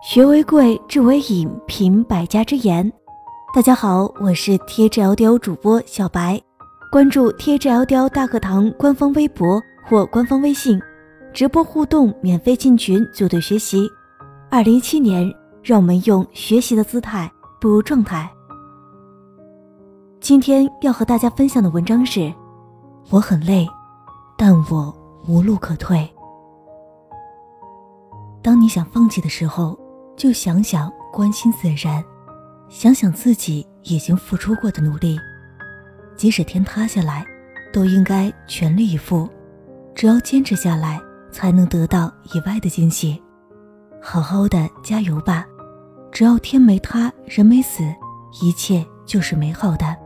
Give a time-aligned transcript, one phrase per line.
[0.00, 2.90] 学为贵，智为引，品百家之言。
[3.52, 6.40] 大家好，我是 T H L D O 主播小白，
[6.92, 10.80] 关注 T H L D O 大课堂官方微博或官方微信，
[11.34, 13.90] 直播互动，免费进群组队学习。
[14.48, 15.34] 二零一七年，
[15.64, 17.28] 让我们用学习的姿态
[17.60, 18.30] 步入状态。
[20.20, 22.32] 今天要和大家分享的文章是：
[23.10, 23.66] 我很累，
[24.36, 24.94] 但我
[25.26, 26.08] 无路可退。
[28.40, 29.76] 当你想放弃的时候。
[30.18, 32.04] 就想想关心自然，
[32.68, 35.16] 想想自己已经付出过的努力，
[36.16, 37.24] 即使天塌下来，
[37.72, 39.28] 都应该全力以赴。
[39.94, 41.00] 只要坚持下来，
[41.30, 43.22] 才能得到意外的惊喜。
[44.02, 45.46] 好好的加油吧！
[46.10, 47.84] 只要天没塌，人没死，
[48.42, 49.96] 一切就是美好的。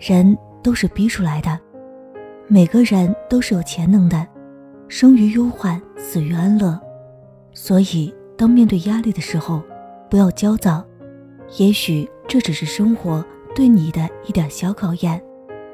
[0.00, 1.60] 人都是逼出来的，
[2.48, 4.26] 每个人都是有潜能的，
[4.88, 6.80] 生于忧患，死于安乐，
[7.52, 8.14] 所以。
[8.36, 9.62] 当面对压力的时候，
[10.10, 10.84] 不要焦躁，
[11.56, 15.22] 也许这只是生活对你的一点小考验。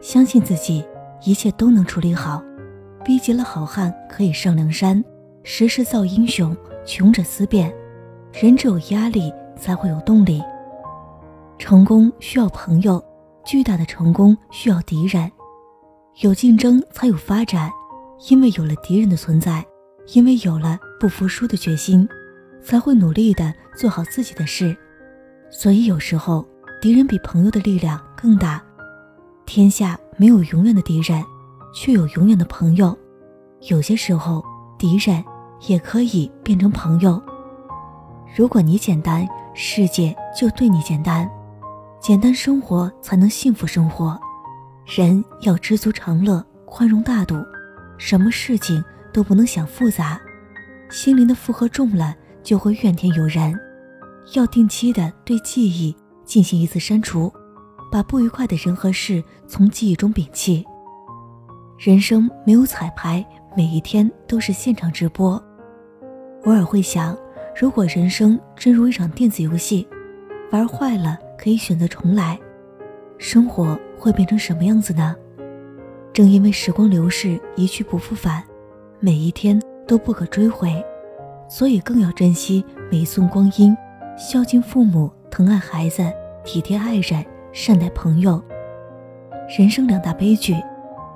[0.00, 0.84] 相信自己，
[1.24, 2.42] 一切都能处理好。
[3.04, 5.02] 逼急了好汉可以上梁山，
[5.42, 7.74] 时势造英雄，穷者思变。
[8.32, 10.42] 人只有压力才会有动力。
[11.58, 13.02] 成功需要朋友，
[13.44, 15.30] 巨大的成功需要敌人。
[16.20, 17.70] 有竞争才有发展，
[18.28, 19.64] 因为有了敌人的存在，
[20.12, 22.08] 因为有了不服输的决心。
[22.62, 24.76] 才会努力的做好自己的事，
[25.50, 26.46] 所以有时候
[26.80, 28.62] 敌人比朋友的力量更大。
[29.44, 31.22] 天下没有永远的敌人，
[31.74, 32.96] 却有永远的朋友。
[33.68, 34.42] 有些时候，
[34.78, 35.22] 敌人
[35.66, 37.22] 也可以变成朋友。
[38.34, 41.28] 如果你简单，世界就对你简单。
[42.00, 44.18] 简单生活才能幸福生活。
[44.86, 47.36] 人要知足常乐，宽容大度，
[47.98, 50.20] 什么事情都不能想复杂。
[50.88, 52.16] 心灵的负荷重了。
[52.42, 53.58] 就会怨天尤人，
[54.34, 57.32] 要定期的对记忆进行一次删除，
[57.90, 60.64] 把不愉快的人和事从记忆中摒弃。
[61.78, 63.24] 人生没有彩排，
[63.56, 65.42] 每一天都是现场直播。
[66.44, 67.16] 偶尔会想，
[67.60, 69.86] 如果人生真如一场电子游戏，
[70.50, 72.38] 玩坏了可以选择重来，
[73.18, 75.14] 生活会变成什么样子呢？
[76.12, 78.42] 正因为时光流逝，一去不复返，
[79.00, 80.84] 每一天都不可追回。
[81.54, 83.76] 所以更要珍惜每一寸光阴，
[84.16, 86.10] 孝敬父母，疼爱孩子，
[86.46, 88.42] 体贴爱人，善待朋友。
[89.58, 90.56] 人生两大悲剧，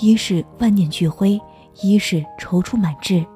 [0.00, 1.36] 一是万念俱灰，
[1.82, 3.26] 一是踌躇满志。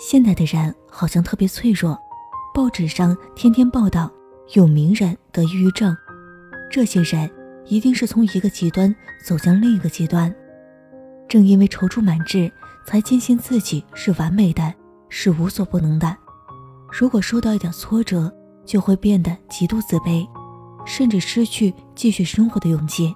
[0.00, 1.94] 现在的人好像特别脆弱，
[2.54, 4.10] 报纸上天天报道
[4.54, 5.94] 有名人得抑郁症，
[6.70, 7.30] 这些人
[7.66, 10.34] 一定是从一个极端走向另一个极端。
[11.28, 12.50] 正因为踌躇满志，
[12.86, 14.72] 才坚信自己是完美的。
[15.08, 16.16] 是无所不能的。
[16.90, 18.32] 如果受到一点挫折，
[18.64, 20.28] 就会变得极度自卑，
[20.84, 23.14] 甚至失去继续生活的勇气。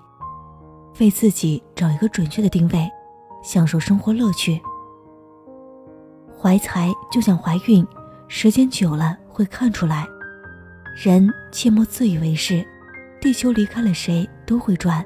[1.00, 2.90] 为自己找一个准确的定位，
[3.42, 4.60] 享受生活乐趣。
[6.38, 7.86] 怀才就像怀孕，
[8.28, 10.06] 时间久了会看出来。
[10.94, 12.66] 人切莫自以为是，
[13.20, 15.04] 地球离开了谁都会转。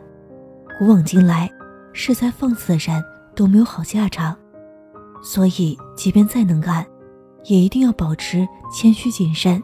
[0.78, 1.48] 古往今来，
[1.94, 3.02] 恃才放肆的人
[3.34, 4.36] 都没有好下场。
[5.26, 6.86] 所以，即便再能干，
[7.46, 9.60] 也一定要保持谦虚谨慎，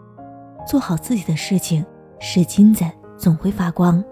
[0.66, 1.84] 做好自己的事情。
[2.24, 2.84] 是金子
[3.16, 4.02] 总会发光。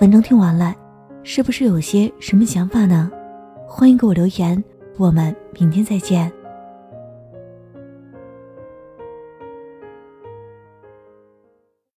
[0.00, 0.74] 文章听完了，
[1.22, 3.10] 是不是有些什么想法呢？
[3.68, 4.62] 欢迎给我留言，
[4.96, 6.32] 我们明天再见。